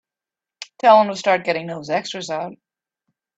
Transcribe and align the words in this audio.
Tell 0.79 0.97
them 0.97 1.13
to 1.13 1.15
start 1.15 1.43
getting 1.43 1.67
those 1.67 1.91
extras 1.91 2.31
out. 2.31 2.53